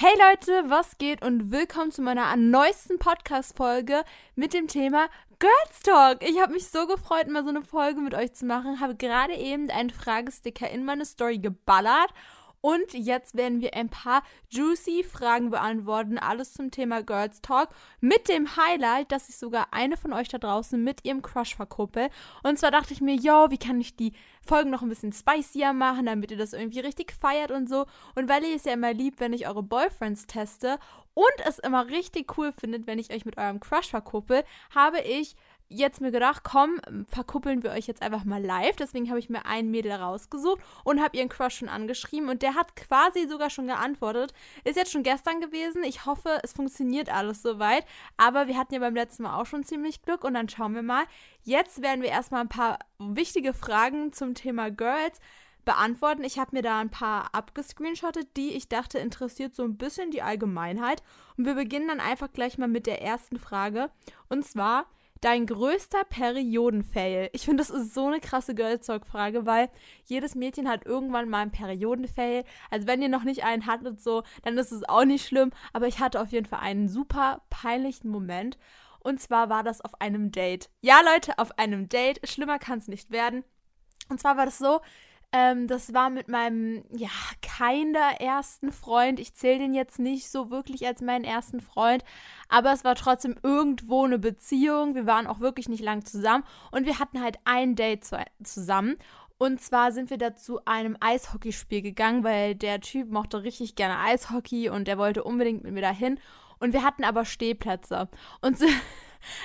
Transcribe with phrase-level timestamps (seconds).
[0.00, 4.04] Hey Leute, was geht und willkommen zu meiner neuesten Podcast-Folge
[4.36, 5.08] mit dem Thema
[5.40, 6.22] Girls Talk.
[6.22, 8.78] Ich habe mich so gefreut, mal so eine Folge mit euch zu machen.
[8.78, 12.10] Habe gerade eben einen Fragesticker in meine Story geballert
[12.60, 16.18] und jetzt werden wir ein paar juicy Fragen beantworten.
[16.18, 17.68] Alles zum Thema Girls Talk.
[18.00, 22.08] Mit dem Highlight, dass ich sogar eine von euch da draußen mit ihrem Crush verkuppel.
[22.42, 24.12] Und zwar dachte ich mir, yo, wie kann ich die
[24.44, 27.86] Folgen noch ein bisschen spicier machen, damit ihr das irgendwie richtig feiert und so.
[28.14, 30.78] Und weil ihr es ja immer liebt, wenn ich eure Boyfriends teste
[31.14, 35.36] und es immer richtig cool findet, wenn ich euch mit eurem Crush verkuppel, habe ich
[35.68, 38.76] jetzt mir gedacht, komm, verkuppeln wir euch jetzt einfach mal live.
[38.76, 42.54] Deswegen habe ich mir ein Mädel rausgesucht und habe ihren Crush schon angeschrieben und der
[42.54, 44.32] hat quasi sogar schon geantwortet.
[44.64, 45.82] Ist jetzt schon gestern gewesen.
[45.84, 47.84] Ich hoffe, es funktioniert alles soweit.
[48.16, 50.82] Aber wir hatten ja beim letzten Mal auch schon ziemlich Glück und dann schauen wir
[50.82, 51.04] mal.
[51.44, 55.20] Jetzt werden wir erstmal ein paar wichtige Fragen zum Thema Girls
[55.64, 56.24] beantworten.
[56.24, 60.22] Ich habe mir da ein paar abgescreenshottet, die ich dachte interessiert so ein bisschen die
[60.22, 61.02] Allgemeinheit.
[61.36, 63.90] Und wir beginnen dann einfach gleich mal mit der ersten Frage.
[64.30, 64.86] Und zwar,
[65.20, 67.30] Dein größter Periodenfail.
[67.32, 69.68] Ich finde, das ist so eine krasse Girlzeug-Frage, weil
[70.04, 72.44] jedes Mädchen hat irgendwann mal einen Periodenfail.
[72.70, 75.50] Also wenn ihr noch nicht einen hattet, so, dann ist es auch nicht schlimm.
[75.72, 78.58] Aber ich hatte auf jeden Fall einen super peinlichen Moment.
[79.00, 80.70] Und zwar war das auf einem Date.
[80.80, 82.20] Ja, Leute, auf einem Date.
[82.28, 83.44] Schlimmer kann es nicht werden.
[84.08, 84.80] Und zwar war das so,
[85.32, 87.10] ähm, das war mit meinem, ja,
[87.42, 89.20] keiner ersten Freund.
[89.20, 92.02] Ich zähle den jetzt nicht so wirklich als meinen ersten Freund,
[92.48, 94.94] aber es war trotzdem irgendwo eine Beziehung.
[94.94, 98.96] Wir waren auch wirklich nicht lang zusammen und wir hatten halt ein Date zu zusammen.
[99.38, 103.98] Und zwar sind wir da zu einem Eishockeyspiel gegangen, weil der Typ mochte richtig gerne
[103.98, 106.18] Eishockey und der wollte unbedingt mit mir dahin.
[106.58, 108.08] Und wir hatten aber Stehplätze.
[108.40, 108.66] Und so,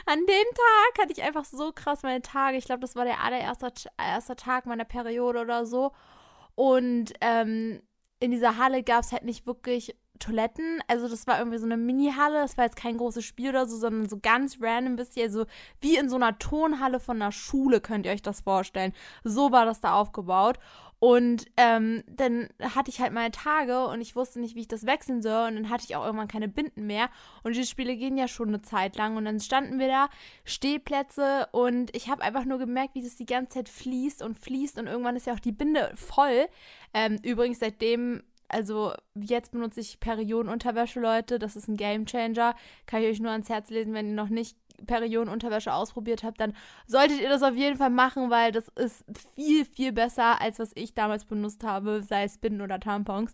[0.05, 2.57] an dem Tag hatte ich einfach so krass meine Tage.
[2.57, 5.91] Ich glaube, das war der allererste erste Tag meiner Periode oder so.
[6.55, 7.81] Und ähm,
[8.19, 10.81] in dieser Halle gab es halt nicht wirklich Toiletten.
[10.88, 12.41] Also das war irgendwie so eine Mini-Halle.
[12.41, 15.23] Das war jetzt kein großes Spiel oder so, sondern so ganz random bisschen.
[15.23, 15.45] Also
[15.81, 18.93] wie in so einer Tonhalle von einer Schule könnt ihr euch das vorstellen.
[19.23, 20.59] So war das da aufgebaut.
[21.03, 24.86] Und ähm, dann hatte ich halt meine Tage und ich wusste nicht, wie ich das
[24.86, 25.50] wechseln soll.
[25.50, 27.09] Und dann hatte ich auch irgendwann keine Binden mehr.
[27.44, 29.18] Und diese Spiele gehen ja schon eine Zeit lang.
[29.18, 30.08] Und dann standen wir da,
[30.46, 31.50] Stehplätze.
[31.52, 34.80] Und ich habe einfach nur gemerkt, wie das die ganze Zeit fließt und fließt.
[34.80, 36.47] Und irgendwann ist ja auch die Binde voll.
[36.94, 41.40] Ähm, übrigens, seitdem also jetzt benutze ich Periodenunterwäsche, Leute.
[41.40, 42.56] Das ist ein Game Changer.
[42.85, 46.56] Kann ich euch nur ans Herz lesen, wenn ihr noch nicht Periodenunterwäsche ausprobiert habt, dann
[46.88, 49.03] solltet ihr das auf jeden Fall machen, weil das ist
[49.35, 53.34] viel, viel besser, als was ich damals benutzt habe, sei es Binden oder Tampons.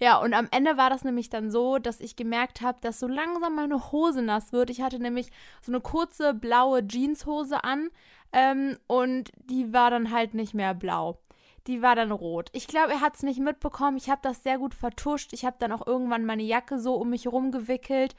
[0.00, 3.06] Ja, und am Ende war das nämlich dann so, dass ich gemerkt habe, dass so
[3.06, 4.70] langsam meine Hose nass wird.
[4.70, 5.30] Ich hatte nämlich
[5.62, 7.90] so eine kurze blaue Jeanshose an
[8.32, 11.18] ähm, und die war dann halt nicht mehr blau
[11.66, 12.50] die war dann rot.
[12.52, 13.96] Ich glaube, er hat es nicht mitbekommen.
[13.96, 15.32] Ich habe das sehr gut vertuscht.
[15.32, 18.14] Ich habe dann auch irgendwann meine Jacke so um mich rumgewickelt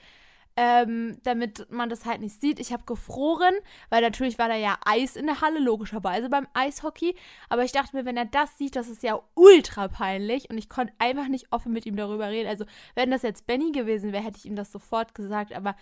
[0.58, 2.60] ähm, damit man das halt nicht sieht.
[2.60, 3.54] Ich habe gefroren,
[3.90, 7.16] weil natürlich war da ja Eis in der Halle, logischerweise beim Eishockey.
[7.50, 10.70] Aber ich dachte mir, wenn er das sieht, das ist ja ultra peinlich und ich
[10.70, 12.50] konnte einfach nicht offen mit ihm darüber reden.
[12.50, 12.66] Also,
[12.96, 15.76] wenn das jetzt Benny gewesen wäre, hätte ich ihm das sofort gesagt, aber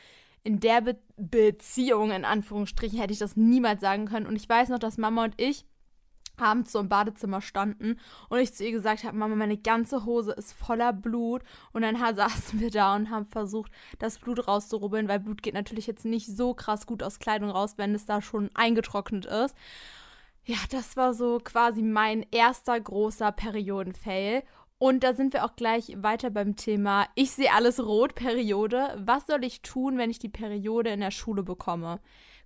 [0.43, 4.25] in der Be Beziehung, in Anführungsstrichen, hätte ich das niemals sagen können.
[4.25, 5.65] Und ich weiß noch, dass Mama und ich
[6.37, 7.99] abends so im Badezimmer standen
[8.29, 11.97] und ich zu ihr gesagt habe, Mama, meine ganze Hose ist voller Blut und dann
[12.15, 16.27] saßen wir da und haben versucht, das Blut rauszurubbeln, weil Blut geht natürlich jetzt nicht
[16.27, 19.55] so krass gut aus Kleidung raus, wenn es da schon eingetrocknet ist.
[20.45, 24.43] Ja, das war so quasi mein erster großer Periodenfail.
[24.77, 29.01] Und da sind wir auch gleich weiter beim Thema Ich sehe alles rot, Periode.
[29.01, 32.01] Was soll ich tun, wenn ich die Periode in der Schule bekomme?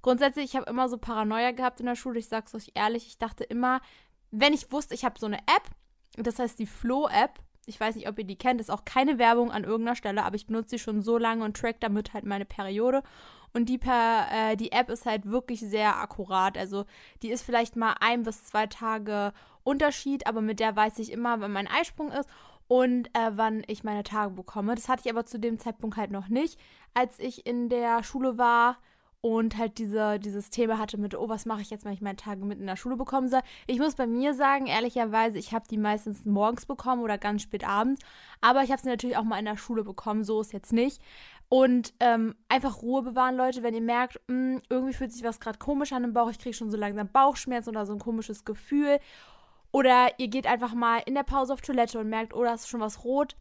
[0.07, 2.18] Grundsätzlich, ich habe immer so Paranoia gehabt in der Schule.
[2.18, 3.81] Ich sag's euch ehrlich, ich dachte immer,
[4.31, 5.69] wenn ich wusste, ich habe so eine App,
[6.15, 7.42] das heißt die Flow-App.
[7.65, 10.38] Ich weiß nicht, ob ihr die kennt, ist auch keine Werbung an irgendeiner Stelle, aber
[10.38, 13.04] ich benutze sie schon so lange und track damit halt meine Periode.
[13.51, 16.57] Und die, per, äh, die App ist halt wirklich sehr akkurat.
[16.57, 16.86] Also
[17.21, 19.33] die ist vielleicht mal ein bis zwei Tage
[19.65, 22.30] Unterschied, aber mit der weiß ich immer, wann mein Eisprung ist
[22.69, 24.74] und äh, wann ich meine Tage bekomme.
[24.74, 26.57] Das hatte ich aber zu dem Zeitpunkt halt noch nicht.
[26.94, 28.77] Als ich in der Schule war,
[29.22, 32.18] und halt diese, dieses Thema hatte mit, oh, was mache ich jetzt, wenn ich meine
[32.18, 33.42] Tage mit in der Schule bekommen soll.
[33.66, 37.68] Ich muss bei mir sagen, ehrlicherweise, ich habe die meistens morgens bekommen oder ganz spät
[37.68, 38.02] abends,
[38.42, 41.02] aber ich habe sie natürlich auch mal in der Schule bekommen, so ist jetzt nicht.
[41.50, 45.40] Und ähm, einfach Ruhe bewahren, Leute, wenn ihr merkt, mh, hm, irgendwie fühlt sich was
[45.40, 48.46] gerade komisch an im Bauch, ich kriege schon so langsam Bauchschmerzen oder so ein komisches
[48.46, 49.00] Gefühl.
[49.72, 52.68] Oder ihr geht einfach mal in der Pause auf Toilette und merkt, oh, da ist
[52.68, 53.36] schon was rot.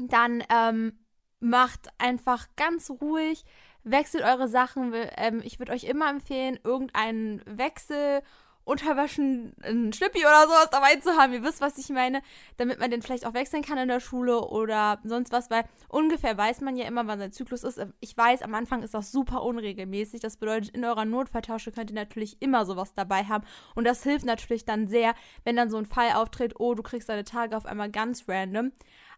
[0.00, 0.92] Dann ähm,
[1.40, 3.44] macht einfach ganz ruhig,
[3.84, 4.92] wechselt eure Sachen.
[5.16, 8.22] Ähm, ich würde euch immer empfehlen, irgendeinen Wechsel
[8.70, 11.32] Unterwäschen, ein Schlippi oder sowas dabei zu haben.
[11.32, 12.22] Ihr wisst, was ich meine.
[12.56, 16.36] Damit man den vielleicht auch wechseln kann in der Schule oder sonst was, weil ungefähr
[16.36, 17.84] weiß man ja immer, wann sein Zyklus ist.
[18.00, 20.20] Ich weiß, am Anfang ist das super unregelmäßig.
[20.20, 23.44] Das bedeutet, in eurer Notfalltasche könnt ihr natürlich immer sowas dabei haben.
[23.74, 27.08] Und das hilft natürlich dann sehr, wenn dann so ein Fall auftritt, oh, du kriegst
[27.08, 28.72] deine Tage auf einmal ganz random.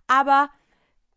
[0.07, 0.49] Aber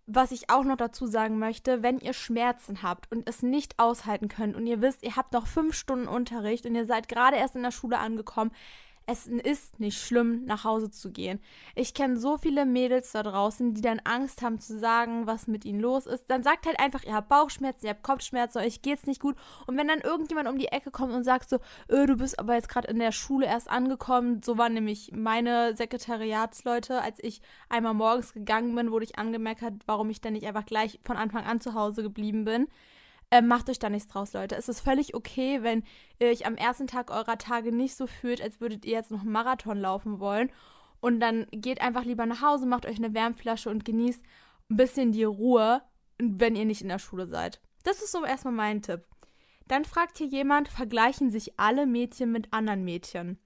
[0.08, 4.28] was ich auch noch dazu sagen möchte, wenn ihr Schmerzen habt und es nicht aushalten
[4.28, 7.56] könnt und ihr wisst, ihr habt noch fünf Stunden Unterricht und ihr seid gerade erst
[7.56, 8.52] in der Schule angekommen,
[9.08, 11.40] es ist nicht schlimm, nach Hause zu gehen.
[11.76, 15.64] Ich kenne so viele Mädels da draußen, die dann Angst haben zu sagen, was mit
[15.66, 16.30] ihnen los ist.
[16.30, 19.36] Dann sagt halt einfach, ihr habt Bauchschmerzen, ihr habt Kopfschmerzen, euch geht's nicht gut.
[19.68, 21.58] Und wenn dann irgendjemand um die Ecke kommt und sagt so,
[21.90, 25.76] öh, du bist aber jetzt gerade in der Schule erst angekommen, so waren nämlich meine
[25.76, 30.66] Sekretariatsleute, als ich einmal morgens gegangen bin, wurde ich angemerkt, warum ich dann nicht einfach
[30.66, 32.68] gleich von Anfang an zu Hause geblieben bin.
[33.32, 34.56] Äh, macht euch da nichts draus, Leute.
[34.56, 35.84] Es ist völlig okay, wenn
[36.20, 39.22] ihr euch am ersten Tag eurer Tage nicht so fühlt, als würdet ihr jetzt noch
[39.22, 40.52] einen Marathon laufen wollen.
[41.02, 44.24] Und dann geht einfach lieber nach Hause, macht euch eine Wärmflasche und genießt
[44.70, 45.82] ein bisschen die Ruhe,
[46.18, 47.62] wenn ihr nicht in der Schule seid.
[47.84, 49.06] Das ist so erstmal mein Tipp.
[49.68, 53.40] Dann fragt hier jemand, vergleichen sich alle Mädchen mit anderen Mädchen?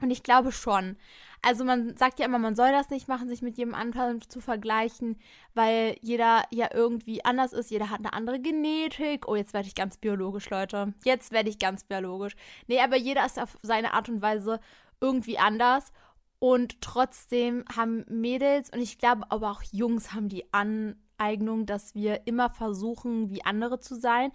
[0.00, 0.96] Und ich glaube schon.
[1.42, 4.40] Also man sagt ja immer, man soll das nicht machen, sich mit jedem anderen zu
[4.40, 5.16] vergleichen,
[5.54, 7.70] weil jeder ja irgendwie anders ist.
[7.70, 9.28] Jeder hat eine andere Genetik.
[9.28, 10.94] Oh, jetzt werde ich ganz biologisch, Leute.
[11.04, 12.34] Jetzt werde ich ganz biologisch.
[12.66, 14.60] Nee, aber jeder ist auf seine Art und Weise
[15.00, 15.92] irgendwie anders.
[16.40, 22.26] Und trotzdem haben Mädels und ich glaube aber auch Jungs haben die Aneignung, dass wir
[22.26, 24.30] immer versuchen, wie andere zu sein.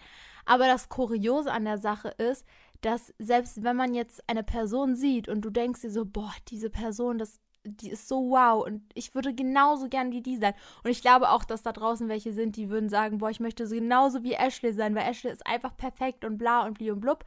[0.46, 2.46] Aber das Kuriose an der Sache ist,
[2.86, 6.70] dass selbst wenn man jetzt eine Person sieht und du denkst dir so, boah, diese
[6.70, 10.54] Person, das, die ist so wow und ich würde genauso gern wie die sein.
[10.84, 13.68] Und ich glaube auch, dass da draußen welche sind, die würden sagen, boah, ich möchte
[13.68, 17.00] so genauso wie Ashley sein, weil Ashley ist einfach perfekt und bla und bli und
[17.00, 17.24] blub.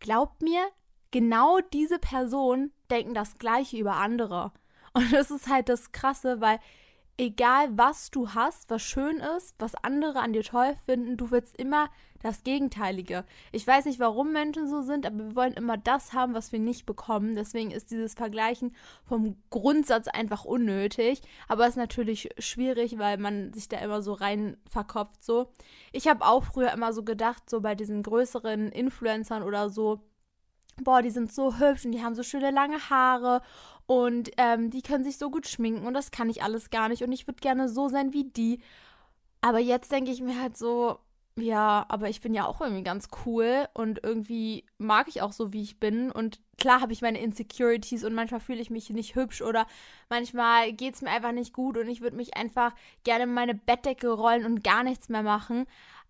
[0.00, 0.62] Glaubt mir,
[1.10, 4.52] genau diese Personen denken das Gleiche über andere.
[4.94, 6.58] Und das ist halt das Krasse, weil
[7.18, 11.56] egal was du hast, was schön ist, was andere an dir toll finden, du willst
[11.56, 11.90] immer
[12.24, 13.24] das Gegenteilige.
[13.52, 16.58] Ich weiß nicht, warum Menschen so sind, aber wir wollen immer das haben, was wir
[16.58, 17.34] nicht bekommen.
[17.34, 18.74] Deswegen ist dieses Vergleichen
[19.04, 21.20] vom Grundsatz einfach unnötig.
[21.48, 25.52] Aber es ist natürlich schwierig, weil man sich da immer so rein verkopft so.
[25.92, 30.00] Ich habe auch früher immer so gedacht, so bei diesen größeren Influencern oder so,
[30.82, 33.42] boah, die sind so hübsch und die haben so schöne lange Haare
[33.86, 37.02] und ähm, die können sich so gut schminken und das kann ich alles gar nicht
[37.02, 38.60] und ich würde gerne so sein wie die.
[39.42, 40.98] Aber jetzt denke ich mir halt so,
[41.36, 45.52] ja, aber ich bin ja auch irgendwie ganz cool und irgendwie mag ich auch so,
[45.52, 46.12] wie ich bin.
[46.12, 49.66] Und klar habe ich meine Insecurities und manchmal fühle ich mich nicht hübsch oder
[50.08, 52.72] manchmal geht es mir einfach nicht gut und ich würde mich einfach
[53.02, 55.66] gerne in meine Bettdecke rollen und gar nichts mehr machen.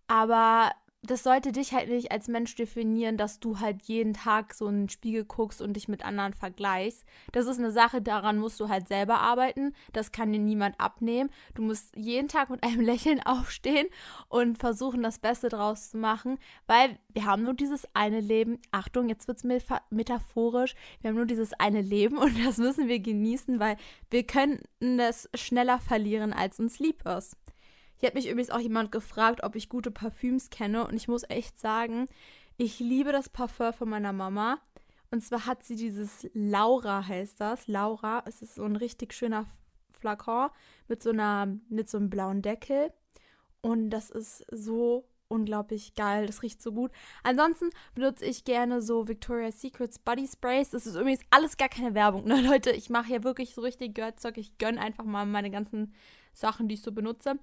[0.08, 0.72] Aber
[1.06, 4.82] das sollte dich halt nicht als Mensch definieren, dass du halt jeden Tag so in
[4.82, 7.04] den Spiegel guckst und dich mit anderen vergleichst.
[7.32, 9.74] Das ist eine Sache, daran musst du halt selber arbeiten.
[9.92, 11.30] Das kann dir niemand abnehmen.
[11.54, 13.86] Du musst jeden Tag mit einem Lächeln aufstehen
[14.28, 18.58] und versuchen, das Beste draus zu machen, weil wir haben nur dieses eine Leben.
[18.70, 20.74] Achtung, jetzt wird es metaphorisch.
[21.00, 23.76] Wir haben nur dieses eine Leben und das müssen wir genießen, weil
[24.10, 27.36] wir können es schneller verlieren, als uns lieb ist.
[27.96, 30.86] Hier hat mich übrigens auch jemand gefragt, ob ich gute Parfüms kenne.
[30.86, 32.08] Und ich muss echt sagen,
[32.56, 34.58] ich liebe das Parfum von meiner Mama.
[35.10, 37.68] Und zwar hat sie dieses Laura heißt das.
[37.68, 38.22] Laura.
[38.26, 39.46] Es ist so ein richtig schöner
[39.92, 40.50] Flakon
[40.88, 42.92] mit so einer, mit so einem blauen Deckel.
[43.60, 46.26] Und das ist so unglaublich geil.
[46.26, 46.90] Das riecht so gut.
[47.22, 50.70] Ansonsten benutze ich gerne so Victoria's Secrets Body Sprays.
[50.70, 52.70] Das ist übrigens alles gar keine Werbung, ne, Leute?
[52.70, 54.38] Ich mache hier wirklich so richtig Götzeug.
[54.38, 55.94] Ich gönne einfach mal meine ganzen
[56.32, 57.38] Sachen, die ich so benutze.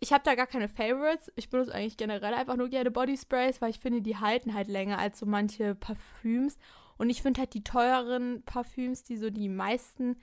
[0.00, 1.32] Ich habe da gar keine Favorites.
[1.34, 4.68] Ich benutze eigentlich generell einfach nur gerne Body Sprays, weil ich finde, die halten halt
[4.68, 6.56] länger als so manche Parfüms.
[6.98, 10.16] Und ich finde halt die teuren Parfüms, die so die meisten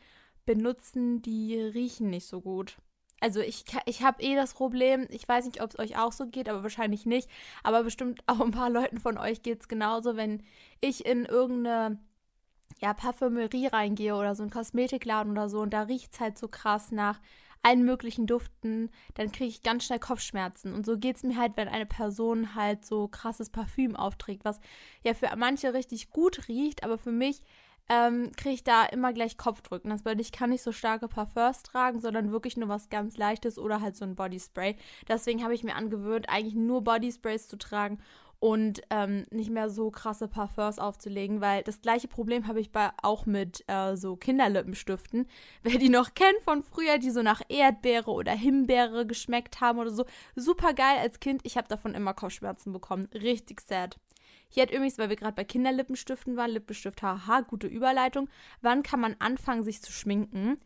[0.45, 2.77] benutzen, die riechen nicht so gut.
[3.21, 6.27] Also ich, ich habe eh das Problem, ich weiß nicht, ob es euch auch so
[6.27, 7.29] geht, aber wahrscheinlich nicht.
[7.63, 10.43] Aber bestimmt auch ein paar Leuten von euch geht es genauso, wenn
[10.79, 11.99] ich in irgendeine
[12.79, 16.47] ja, Parfümerie reingehe oder so ein Kosmetikladen oder so und da riecht es halt so
[16.47, 17.21] krass nach
[17.65, 20.73] allen möglichen Duften, dann kriege ich ganz schnell Kopfschmerzen.
[20.73, 24.59] Und so geht es mir halt, wenn eine Person halt so krasses Parfüm aufträgt, was
[25.03, 27.41] ja für manche richtig gut riecht, aber für mich
[27.89, 29.89] ähm, kriege ich da immer gleich Kopfdrücken.
[29.89, 33.57] Das bedeutet, ich kann nicht so starke Parfums tragen, sondern wirklich nur was ganz Leichtes
[33.57, 34.75] oder halt so ein Bodyspray.
[35.07, 37.99] Deswegen habe ich mir angewöhnt, eigentlich nur Bodysprays zu tragen
[38.39, 42.91] und ähm, nicht mehr so krasse Parfums aufzulegen, weil das gleiche Problem habe ich bei,
[43.01, 45.27] auch mit äh, so Kinderlippenstiften.
[45.63, 49.91] Wer die noch kennt von früher, die so nach Erdbeere oder Himbeere geschmeckt haben oder
[49.91, 51.41] so, super geil als Kind.
[51.43, 53.07] Ich habe davon immer Kopfschmerzen bekommen.
[53.13, 53.97] Richtig sad.
[54.49, 58.29] Hier hat übrigens, weil wir gerade bei Kinderlippenstiften waren, Lippenstift, haha, gute Überleitung.
[58.61, 60.57] Wann kann man anfangen, sich zu schminken?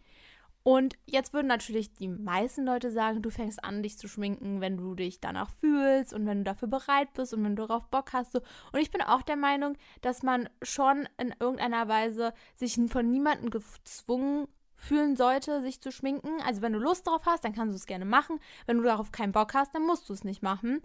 [0.63, 4.77] Und jetzt würden natürlich die meisten Leute sagen, du fängst an, dich zu schminken, wenn
[4.77, 8.11] du dich danach fühlst und wenn du dafür bereit bist und wenn du darauf Bock
[8.13, 8.33] hast.
[8.33, 8.39] So.
[8.73, 13.49] Und ich bin auch der Meinung, dass man schon in irgendeiner Weise sich von niemandem
[13.49, 16.41] gezwungen fühlen sollte, sich zu schminken.
[16.45, 18.39] Also wenn du Lust drauf hast, dann kannst du es gerne machen.
[18.65, 20.81] Wenn du darauf keinen Bock hast, dann musst du es nicht machen.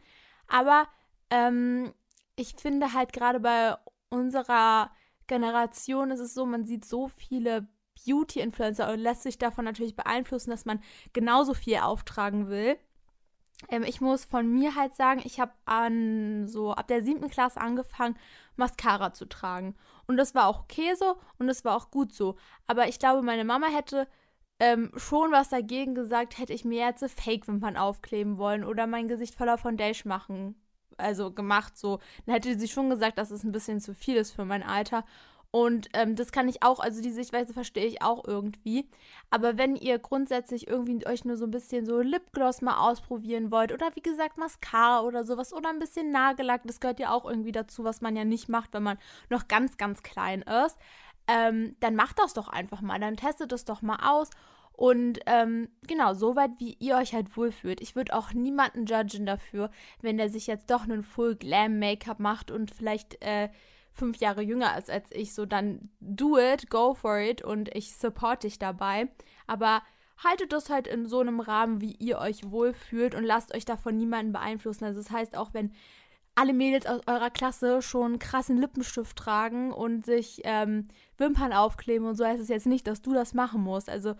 [0.47, 0.89] Aber
[1.31, 1.93] ähm,
[2.37, 3.77] ich finde halt gerade bei
[4.09, 4.91] unserer
[5.27, 7.67] Generation ist es so, man sieht so viele
[8.05, 10.83] Beauty-Influencer und lässt sich davon natürlich beeinflussen, dass man
[11.13, 12.77] genauso viel auftragen will.
[13.69, 17.61] Ähm, ich muss von mir halt sagen, ich habe an so ab der siebten Klasse
[17.61, 18.17] angefangen,
[18.57, 19.75] Mascara zu tragen.
[20.07, 22.37] Und das war auch okay so und das war auch gut so.
[22.67, 24.07] Aber ich glaube, meine Mama hätte
[24.61, 29.35] ähm, schon was dagegen gesagt, hätte ich mir jetzt Fake-Wimpern aufkleben wollen oder mein Gesicht
[29.35, 30.55] voller Foundation machen.
[30.97, 31.99] Also gemacht so.
[32.25, 35.05] Dann hätte sie schon gesagt, dass es ein bisschen zu viel ist für mein Alter.
[35.55, 38.89] Und ähm, das kann ich auch, also die Sichtweise verstehe ich auch irgendwie.
[39.31, 43.71] Aber wenn ihr grundsätzlich irgendwie euch nur so ein bisschen so Lipgloss mal ausprobieren wollt
[43.71, 47.53] oder wie gesagt Mascara oder sowas oder ein bisschen Nagellack, das gehört ja auch irgendwie
[47.53, 48.99] dazu, was man ja nicht macht, wenn man
[49.31, 50.77] noch ganz, ganz klein ist,
[51.29, 52.99] ähm, dann macht das doch einfach mal.
[52.99, 54.31] Dann testet es doch mal aus.
[54.73, 57.81] Und ähm, genau, soweit wie ihr euch halt wohlfühlt.
[57.81, 59.71] Ich würde auch niemanden judgen dafür,
[60.03, 63.51] wenn der sich jetzt doch einen Full Glam Make-up macht und vielleicht äh,
[63.95, 67.97] fünf Jahre jünger ist als ich, so dann do it, go for it und ich
[67.97, 69.09] support dich dabei.
[69.47, 69.83] Aber
[70.23, 73.97] haltet das halt in so einem Rahmen, wie ihr euch wohlfühlt und lasst euch davon
[73.97, 74.85] niemanden beeinflussen.
[74.85, 75.73] Also das heißt, auch wenn
[76.35, 82.17] alle Mädels aus eurer Klasse schon krassen Lippenstift tragen und sich ähm, Wimpern aufkleben und
[82.17, 83.89] so heißt es jetzt nicht, dass du das machen musst.
[83.89, 84.15] Also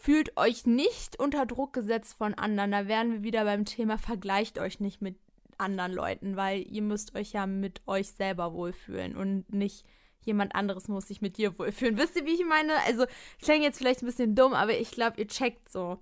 [0.00, 2.70] fühlt euch nicht unter Druck gesetzt von anderen.
[2.70, 5.16] Da wären wir wieder beim Thema, vergleicht euch nicht mit
[5.62, 9.86] anderen Leuten, weil ihr müsst euch ja mit euch selber wohlfühlen und nicht
[10.20, 11.96] jemand anderes muss sich mit dir wohlfühlen.
[11.96, 12.74] Wisst ihr, wie ich meine?
[12.86, 13.06] Also,
[13.38, 15.98] ich klinge jetzt vielleicht ein bisschen dumm, aber ich glaube, ihr checkt so.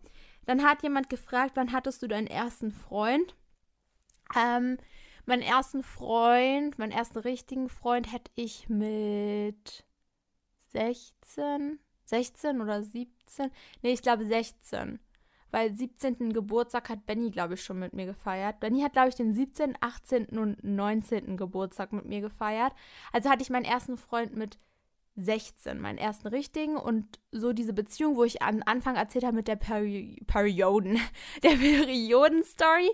[0.46, 3.36] Dann hat jemand gefragt, wann hattest du deinen ersten Freund?
[4.36, 4.78] Ähm,
[5.26, 9.84] meinen ersten Freund, meinen ersten richtigen Freund hätte ich mit
[10.72, 13.50] 16, 16 oder 17?
[13.82, 14.98] Nee, ich glaube 16
[15.50, 16.32] weil 17.
[16.32, 18.60] Geburtstag hat Benny, glaube ich, schon mit mir gefeiert.
[18.60, 20.26] Benny hat, glaube ich, den 17., 18.
[20.38, 21.36] und 19.
[21.36, 22.72] Geburtstag mit mir gefeiert.
[23.12, 24.58] Also hatte ich meinen ersten Freund mit
[25.16, 29.48] 16, meinen ersten richtigen und so diese Beziehung, wo ich am Anfang erzählt habe mit
[29.48, 30.98] der Peri Perioden,
[31.42, 32.90] der Perioden-Story,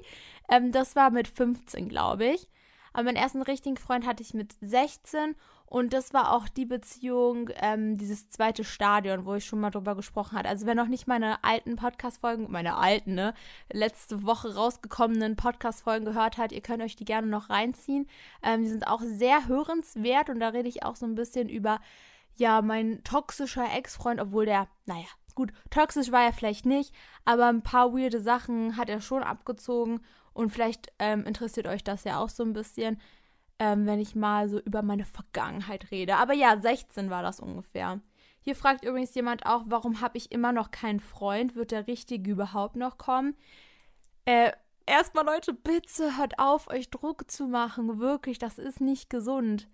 [0.51, 2.49] ähm, das war mit 15, glaube ich.
[2.97, 5.37] Aber meinen ersten richtigen Freund hatte ich mit 16
[5.67, 9.95] und das war auch die Beziehung, ähm, dieses zweite Stadion, wo ich schon mal drüber
[9.95, 10.49] gesprochen hatte.
[10.49, 13.35] Also wer noch nicht meine alten Podcast-Folgen, meine alten, ne,
[13.71, 18.09] letzte Woche rausgekommenen Podcast-Folgen gehört hat, ihr könnt euch die gerne noch reinziehen.
[18.43, 21.81] Ähm, die sind auch sehr hörenswert und da rede ich auch so ein bisschen über,
[22.37, 26.95] ja, mein toxischer Ex-Freund, obwohl der, naja, gut, toxisch war er vielleicht nicht,
[27.27, 30.01] aber ein paar weirde Sachen hat er schon abgezogen
[30.37, 32.99] und vielleicht ähm, interessiert euch das ja auch so ein bisschen
[33.59, 36.17] ähm, wenn ich mal so über meine Vergangenheit rede.
[36.17, 38.01] Aber ja, 16 war das ungefähr.
[38.41, 41.57] Hier fragt übrigens jemand auch, warum habe ich immer noch keinen Freund?
[41.57, 43.35] Wird der Richtige überhaupt noch kommen?
[44.25, 44.53] Äh,
[44.87, 47.99] erstmal Leute, bitte hört auf, euch Druck zu machen.
[47.99, 49.69] Wirklich, das ist nicht gesund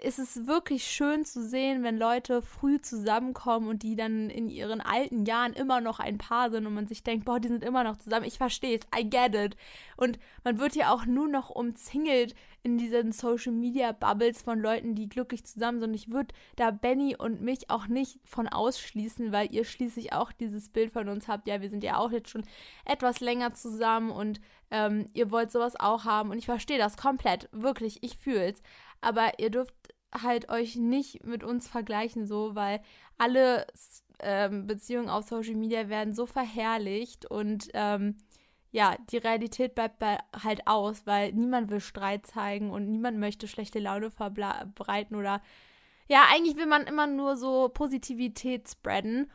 [0.00, 4.80] es ist wirklich schön zu sehen, wenn Leute früh zusammenkommen und die dann in ihren
[4.80, 7.84] alten Jahren immer noch ein Paar sind und man sich denkt, boah, die sind immer
[7.84, 8.24] noch zusammen.
[8.24, 9.56] Ich verstehe es, I get it.
[9.96, 14.94] Und man wird ja auch nur noch umzingelt in diesen Social Media Bubbles von Leuten,
[14.94, 15.90] die glücklich zusammen sind.
[15.90, 20.32] Und ich würde da Benny und mich auch nicht von ausschließen, weil ihr schließlich auch
[20.32, 21.46] dieses Bild von uns habt.
[21.46, 22.44] Ja, wir sind ja auch jetzt schon
[22.86, 26.30] etwas länger zusammen und ähm, ihr wollt sowas auch haben.
[26.30, 28.62] Und ich verstehe das komplett, wirklich, ich fühle es
[29.02, 29.74] aber ihr dürft
[30.12, 32.80] halt euch nicht mit uns vergleichen, so, weil
[33.18, 33.66] alle
[34.20, 38.16] ähm, Beziehungen auf Social Media werden so verherrlicht und ähm,
[38.70, 43.46] ja, die Realität bleibt bei, halt aus, weil niemand will Streit zeigen und niemand möchte
[43.46, 45.42] schlechte Laune verbreiten oder
[46.08, 49.30] ja, eigentlich will man immer nur so Positivität spreaden.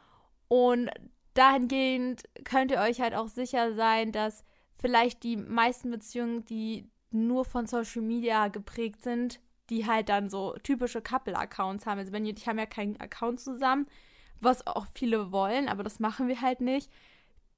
[0.48, 0.90] Und
[1.34, 4.44] dahingehend könnt ihr euch halt auch sicher sein, dass
[4.76, 10.56] vielleicht die meisten Beziehungen, die nur von Social Media geprägt sind, die halt dann so
[10.64, 12.00] typische Couple-Accounts haben.
[12.00, 13.88] Also Benny und ich haben ja keinen Account zusammen,
[14.40, 16.92] was auch viele wollen, aber das machen wir halt nicht.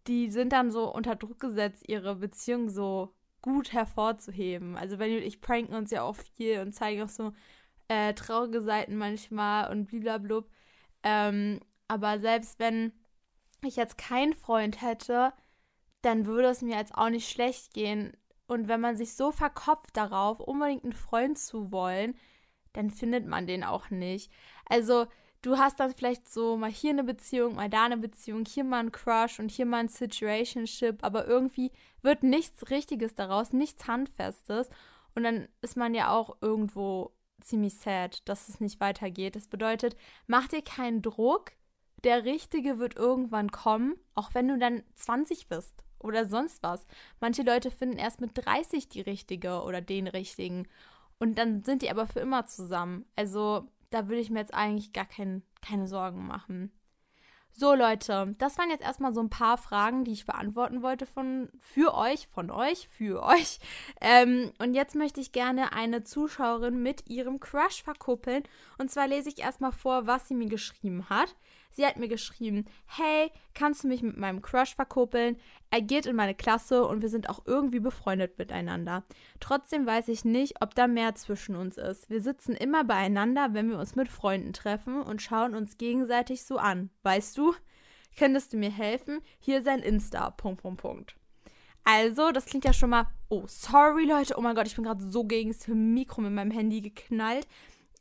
[0.08, 4.78] Die sind dann so unter Druck gesetzt, ihre Beziehung so gut hervorzuheben.
[4.78, 7.34] Also Benny und ich pranken uns ja auch viel und zeigen auch so
[7.88, 10.50] äh, traurige Seiten manchmal und bliblablub.
[11.04, 12.94] Ähm, aber selbst wenn
[13.64, 15.34] ich jetzt keinen Freund hätte,
[16.02, 18.16] dann würde es mir jetzt auch nicht schlecht gehen.
[18.50, 22.16] Und wenn man sich so verkopft darauf, unbedingt einen Freund zu wollen,
[22.74, 24.32] dann findet man den auch nicht.
[24.66, 25.06] Also,
[25.44, 28.80] du hast dann vielleicht so mal hier eine Beziehung, mal da eine Beziehung, hier mal
[28.80, 34.68] ein Crush und hier mal ein Situationship, aber irgendwie wird nichts Richtiges daraus, nichts Handfestes.
[35.14, 39.36] Und dann ist man ja auch irgendwo ziemlich sad, dass es nicht weitergeht.
[39.36, 41.52] Das bedeutet, mach dir keinen Druck.
[42.04, 46.86] Der Richtige wird irgendwann kommen, auch wenn du dann 20 bist oder sonst was.
[47.20, 50.68] Manche Leute finden erst mit 30 die Richtige oder den Richtigen.
[51.20, 53.06] Und dann sind die aber für immer zusammen.
[53.16, 56.72] Also da würde ich mir jetzt eigentlich gar kein, keine Sorgen machen.
[57.52, 61.50] So, Leute, das waren jetzt erstmal so ein paar Fragen, die ich beantworten wollte von
[61.60, 63.60] für euch, von euch, für euch.
[64.00, 68.44] Ähm, und jetzt möchte ich gerne eine Zuschauerin mit ihrem Crush verkuppeln.
[68.78, 71.36] Und zwar lese ich erstmal vor, was sie mir geschrieben hat.
[71.72, 75.38] Sie hat mir geschrieben, hey, kannst du mich mit meinem Crush verkuppeln?
[75.70, 79.04] Er geht in meine Klasse und wir sind auch irgendwie befreundet miteinander.
[79.40, 82.10] Trotzdem weiß ich nicht, ob da mehr zwischen uns ist.
[82.10, 86.58] Wir sitzen immer beieinander, wenn wir uns mit Freunden treffen und schauen uns gegenseitig so
[86.58, 86.90] an.
[87.04, 87.54] Weißt du?
[88.18, 89.22] Könntest du mir helfen?
[89.40, 90.32] Hier sein Insta.
[90.32, 91.16] Punkt, Punkt, Punkt.
[91.86, 93.08] Also, das klingt ja schon mal.
[93.30, 94.36] Oh, sorry, Leute.
[94.38, 97.48] Oh mein Gott, ich bin gerade so gegen das Mikro mit meinem Handy geknallt.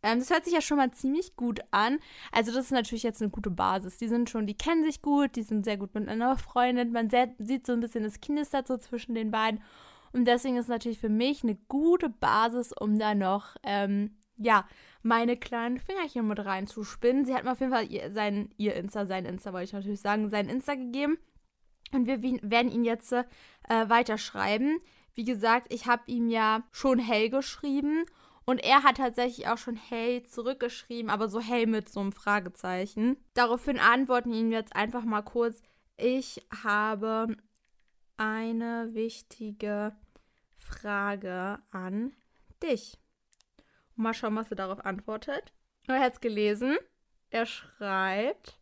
[0.02, 1.98] Ähm, das hört sich ja schon mal ziemlich gut an.
[2.32, 3.98] Also, das ist natürlich jetzt eine gute Basis.
[3.98, 6.92] Die sind schon, die kennen sich gut, die sind sehr gut miteinander befreundet.
[6.92, 9.60] Man sehr, sieht so ein bisschen das Knistert so zwischen den beiden.
[10.12, 14.66] Und deswegen ist es natürlich für mich eine gute Basis, um da noch, ähm, ja,
[15.02, 17.24] meine kleinen Fingerchen mit reinzuspinnen.
[17.24, 20.00] Sie hat mir auf jeden Fall ihr, sein, ihr Insta, sein Insta, wollte ich natürlich
[20.00, 21.18] sagen, sein Insta gegeben.
[21.92, 23.24] Und wir werden ihn jetzt äh,
[23.68, 24.80] weiterschreiben.
[25.14, 28.04] Wie gesagt, ich habe ihm ja schon hell geschrieben
[28.48, 33.18] und er hat tatsächlich auch schon hey zurückgeschrieben, aber so hey mit so einem Fragezeichen.
[33.34, 35.60] Daraufhin antworten ihn jetzt einfach mal kurz.
[35.98, 37.36] Ich habe
[38.16, 39.94] eine wichtige
[40.56, 42.16] Frage an
[42.62, 42.96] dich.
[43.96, 45.52] Mal schauen, was er darauf antwortet.
[45.86, 46.78] Er hat es gelesen.
[47.28, 48.58] Er schreibt.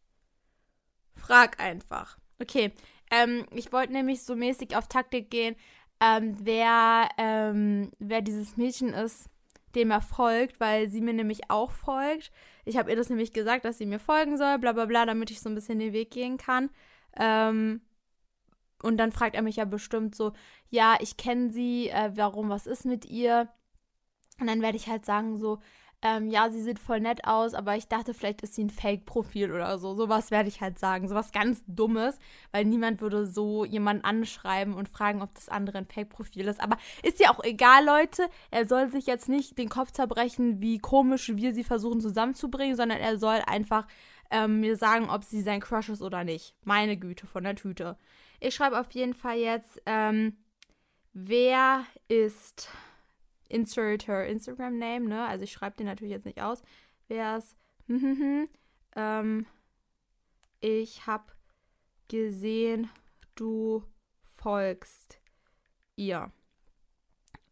[1.14, 2.18] Frag einfach.
[2.40, 2.72] Okay.
[3.12, 5.54] Ähm, ich wollte nämlich so mäßig auf Taktik gehen,
[6.00, 9.30] ähm, wer, ähm, wer dieses Mädchen ist,
[9.76, 12.32] dem er folgt, weil sie mir nämlich auch folgt.
[12.64, 15.30] Ich habe ihr das nämlich gesagt, dass sie mir folgen soll, bla bla bla, damit
[15.30, 16.70] ich so ein bisschen den Weg gehen kann.
[17.16, 17.80] Ähm,
[18.82, 20.32] und dann fragt er mich ja bestimmt so,
[20.68, 23.48] ja, ich kenne sie, äh, warum, was ist mit ihr?
[24.40, 25.60] Und dann werde ich halt sagen so,
[26.06, 29.50] ähm, ja, sie sieht voll nett aus, aber ich dachte, vielleicht ist sie ein Fake-Profil
[29.50, 29.94] oder so.
[29.94, 31.08] Sowas werde ich halt sagen.
[31.08, 32.20] Sowas ganz Dummes,
[32.52, 36.60] weil niemand würde so jemanden anschreiben und fragen, ob das andere ein Fake-Profil ist.
[36.60, 38.28] Aber ist ja auch egal, Leute.
[38.52, 42.98] Er soll sich jetzt nicht den Kopf zerbrechen, wie komisch wir sie versuchen zusammenzubringen, sondern
[42.98, 43.88] er soll einfach
[44.30, 46.54] ähm, mir sagen, ob sie sein Crush ist oder nicht.
[46.62, 47.96] Meine Güte von der Tüte.
[48.38, 50.36] Ich schreibe auf jeden Fall jetzt, ähm,
[51.12, 52.68] wer ist
[53.48, 55.26] insert her Instagram Name, ne?
[55.26, 56.62] Also ich schreibe den natürlich jetzt nicht aus.
[57.08, 57.56] Wer es
[58.96, 59.46] ähm,
[60.60, 61.32] ich habe
[62.08, 62.90] gesehen,
[63.34, 63.84] du
[64.24, 65.20] folgst
[65.96, 66.32] ihr.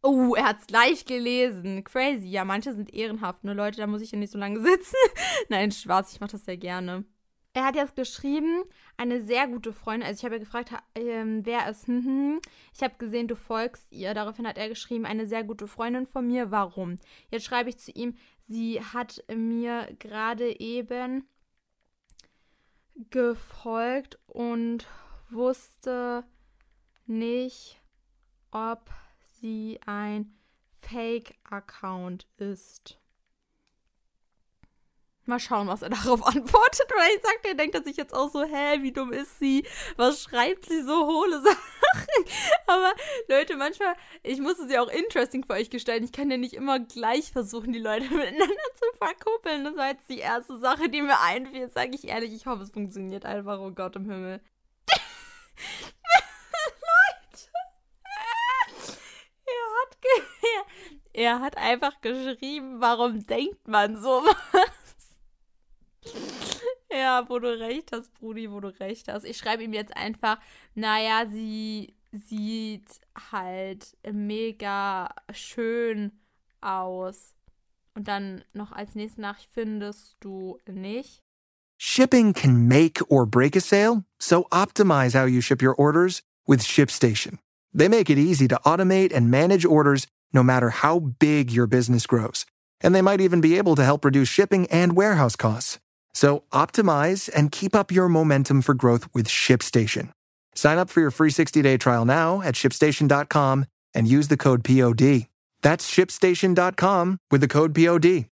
[0.02, 1.82] Oh, er hat es gleich gelesen.
[1.84, 2.28] Crazy.
[2.28, 4.96] Ja, manche sind ehrenhaft, ne Leute, da muss ich ja nicht so lange sitzen.
[5.48, 7.04] Nein, Spaß, ich mache das sehr gerne.
[7.56, 8.64] Er hat jetzt geschrieben,
[8.96, 10.08] eine sehr gute Freundin.
[10.08, 11.86] Also ich habe ja gefragt, ähm, wer ist.
[11.86, 12.40] Hm, hm.
[12.74, 14.12] Ich habe gesehen, du folgst ihr.
[14.12, 16.50] Daraufhin hat er geschrieben, eine sehr gute Freundin von mir.
[16.50, 16.98] Warum?
[17.30, 21.28] Jetzt schreibe ich zu ihm, sie hat mir gerade eben
[23.10, 24.88] gefolgt und
[25.30, 26.24] wusste
[27.06, 27.80] nicht,
[28.50, 28.90] ob
[29.40, 30.34] sie ein
[30.80, 32.98] Fake-Account ist.
[35.26, 36.86] Mal schauen, was er darauf antwortet.
[36.88, 39.66] Vielleicht sagt er, denkt er sich jetzt auch so, hä, wie dumm ist sie?
[39.96, 42.24] Was schreibt sie so hohle Sachen?
[42.66, 42.92] Aber
[43.28, 46.04] Leute, manchmal, ich muss es ja auch interesting für euch gestalten.
[46.04, 49.64] Ich kann ja nicht immer gleich versuchen, die Leute miteinander zu verkuppeln.
[49.64, 51.68] Das war jetzt die erste Sache, die mir einfiel.
[51.70, 53.58] Sage ich ehrlich, ich hoffe, es funktioniert einfach.
[53.60, 54.40] Oh Gott im Himmel.
[56.80, 57.48] Leute.
[59.46, 60.66] Er hat,
[61.12, 64.36] er hat einfach geschrieben, warum denkt man sowas?
[67.04, 69.24] Ja, wo du recht hast, Brudi, wo du recht hast.
[69.24, 70.38] Ich schreibe ihm jetzt einfach,
[70.74, 72.88] naja, sie sieht
[73.30, 76.12] halt mega schön
[76.62, 77.34] aus.
[77.94, 81.20] Und dann noch als nächste Nachricht findest du nicht.
[81.78, 86.62] Shipping can make or break a sale, so optimize how you ship your orders with
[86.62, 87.38] ShipStation.
[87.74, 92.06] They make it easy to automate and manage orders no matter how big your business
[92.06, 92.46] grows.
[92.80, 95.80] And they might even be able to help reduce shipping and warehouse costs.
[96.14, 100.10] So optimize and keep up your momentum for growth with ShipStation.
[100.54, 105.26] Sign up for your free 60-day trial now at shipstation.com and use the code POD.
[105.62, 108.26] That's shipstation.com with the code POD.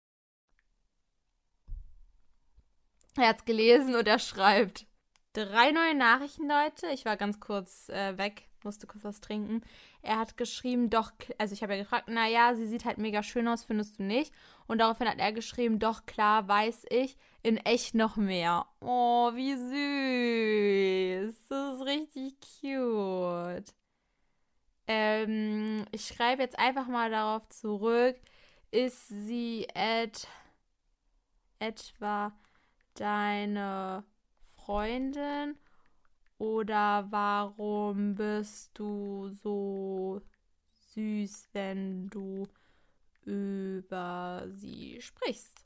[3.18, 4.86] Er hat's gelesen und er schreibt.
[5.34, 6.88] Drei neue Nachrichten, Leute.
[6.92, 9.62] Ich war ganz kurz äh, weg, musste kurz was trinken.
[10.02, 13.48] Er hat geschrieben, doch, also ich habe ja gefragt, naja, sie sieht halt mega schön
[13.48, 14.32] aus, findest du nicht?
[14.66, 18.66] Und daraufhin hat er geschrieben, doch, klar, weiß ich, in echt noch mehr.
[18.80, 19.54] Oh, wie
[21.26, 21.48] süß.
[21.48, 23.74] Das ist richtig cute.
[24.86, 28.16] Ähm, ich schreibe jetzt einfach mal darauf zurück.
[28.70, 30.26] Ist sie et
[31.58, 32.32] etwa
[32.94, 34.04] deine
[34.56, 35.56] Freundin?
[36.42, 40.20] Oder warum bist du so
[40.92, 42.48] süß, wenn du
[43.24, 45.64] über sie sprichst?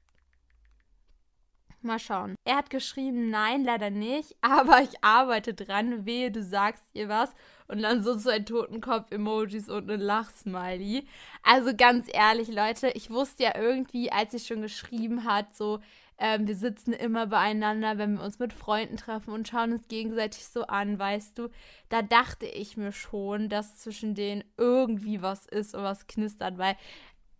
[1.81, 2.35] Mal schauen.
[2.45, 6.05] Er hat geschrieben, nein, leider nicht, aber ich arbeite dran.
[6.05, 7.33] Wehe, du sagst ihr was.
[7.69, 11.07] Und dann so zwei Totenkopf-Emojis und ein Lachsmiley.
[11.43, 15.81] Also ganz ehrlich, Leute, ich wusste ja irgendwie, als sie schon geschrieben hat, so,
[16.19, 20.47] ähm, wir sitzen immer beieinander, wenn wir uns mit Freunden treffen und schauen uns gegenseitig
[20.47, 21.49] so an, weißt du.
[21.89, 26.77] Da dachte ich mir schon, dass zwischen denen irgendwie was ist und was knistert, weil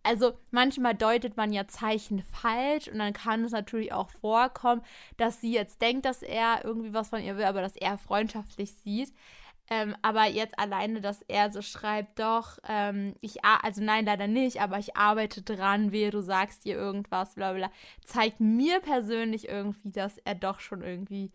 [0.03, 4.81] also manchmal deutet man ja Zeichen falsch und dann kann es natürlich auch vorkommen,
[5.17, 8.71] dass sie jetzt denkt, dass er irgendwie was von ihr will, aber dass er freundschaftlich
[8.73, 9.11] sieht.
[9.69, 14.61] Ähm, aber jetzt alleine, dass er so schreibt, doch, ähm, ich, also nein, leider nicht,
[14.61, 17.69] aber ich arbeite dran, wehe, du sagst dir irgendwas, bla bla,
[18.05, 21.31] zeigt mir persönlich irgendwie, dass er doch schon irgendwie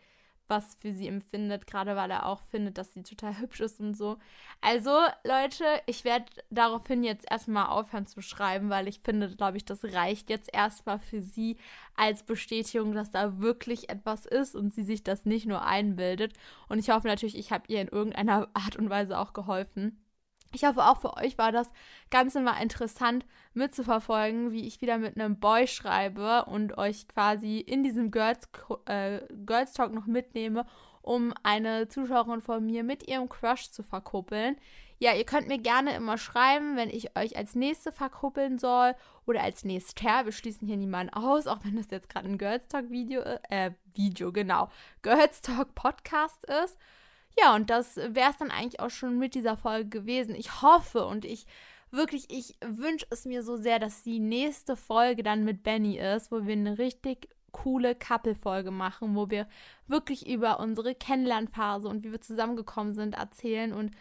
[0.52, 3.96] was für sie empfindet, gerade weil er auch findet, dass sie total hübsch ist und
[3.96, 4.18] so.
[4.60, 4.90] Also,
[5.24, 9.82] Leute, ich werde daraufhin jetzt erstmal aufhören zu schreiben, weil ich finde, glaube ich, das
[9.82, 11.56] reicht jetzt erstmal für sie
[11.96, 16.34] als Bestätigung, dass da wirklich etwas ist und sie sich das nicht nur einbildet.
[16.68, 20.01] Und ich hoffe natürlich, ich habe ihr in irgendeiner Art und Weise auch geholfen.
[20.54, 21.68] Ich hoffe, auch für euch war das
[22.10, 27.82] Ganze mal interessant mitzuverfolgen, wie ich wieder mit einem Boy schreibe und euch quasi in
[27.82, 28.48] diesem Girls,
[28.84, 30.66] äh, Girls Talk noch mitnehme,
[31.00, 34.56] um eine Zuschauerin von mir mit ihrem Crush zu verkuppeln.
[34.98, 38.94] Ja, ihr könnt mir gerne immer schreiben, wenn ich euch als nächste verkuppeln soll
[39.26, 40.24] oder als nächster.
[40.26, 43.72] Wir schließen hier niemanden aus, auch wenn das jetzt gerade ein Girls Talk Video, äh,
[43.94, 44.68] Video, genau,
[45.02, 46.78] Girls Talk Podcast ist.
[47.38, 50.34] Ja, und das wäre es dann eigentlich auch schon mit dieser Folge gewesen.
[50.34, 51.46] Ich hoffe und ich
[51.90, 56.32] wirklich, ich wünsche es mir so sehr, dass die nächste Folge dann mit Benny ist,
[56.32, 59.46] wo wir eine richtig coole Couple-Folge machen, wo wir
[59.86, 63.92] wirklich über unsere Kennenlernphase und wie wir zusammengekommen sind erzählen und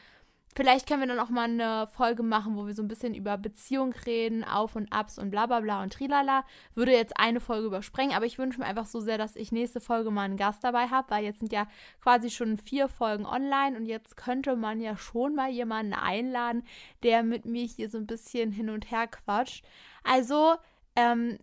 [0.54, 3.38] Vielleicht können wir dann auch mal eine Folge machen, wo wir so ein bisschen über
[3.38, 6.44] Beziehung reden, Auf und Abs und bla bla bla und trilala.
[6.76, 9.80] Würde jetzt eine Folge übersprengen, aber ich wünsche mir einfach so sehr, dass ich nächste
[9.80, 11.68] Folge mal einen Gast dabei habe, weil jetzt sind ja
[12.02, 16.64] quasi schon vier Folgen online und jetzt könnte man ja schon mal jemanden einladen,
[17.04, 19.64] der mit mir hier so ein bisschen hin und her quatscht.
[20.04, 20.56] Also,
[20.98, 21.38] ähm,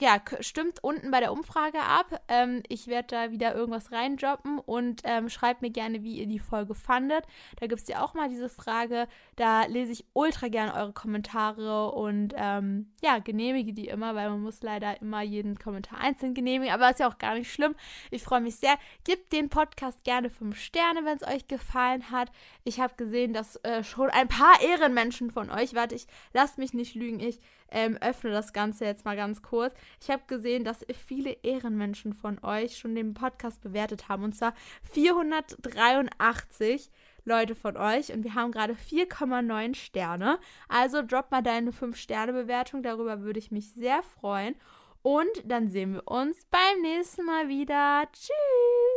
[0.00, 2.20] ja, stimmt unten bei der Umfrage ab.
[2.28, 6.38] Ähm, ich werde da wieder irgendwas reinjobben und ähm, schreibt mir gerne, wie ihr die
[6.38, 7.24] Folge fandet.
[7.60, 9.08] Da gibt es ja auch mal diese Frage.
[9.36, 14.42] Da lese ich ultra gerne eure Kommentare und ähm, ja, genehmige die immer, weil man
[14.42, 16.74] muss leider immer jeden Kommentar einzeln genehmigen.
[16.74, 17.74] Aber ist ja auch gar nicht schlimm.
[18.10, 18.76] Ich freue mich sehr.
[19.04, 22.30] Gebt den Podcast gerne 5 Sterne, wenn es euch gefallen hat.
[22.64, 26.74] Ich habe gesehen, dass äh, schon ein paar Ehrenmenschen von euch, warte, ich lasst mich
[26.74, 29.74] nicht lügen, ich ähm, öffne das Ganze jetzt mal ganz kurz.
[30.00, 34.24] Ich habe gesehen, dass viele Ehrenmenschen von euch schon den Podcast bewertet haben.
[34.24, 34.54] Und zwar
[34.92, 36.90] 483
[37.24, 38.12] Leute von euch.
[38.12, 40.38] Und wir haben gerade 4,9 Sterne.
[40.68, 42.82] Also drop mal deine 5-Sterne-Bewertung.
[42.82, 44.56] Darüber würde ich mich sehr freuen.
[45.02, 48.08] Und dann sehen wir uns beim nächsten Mal wieder.
[48.12, 48.88] Tschüss!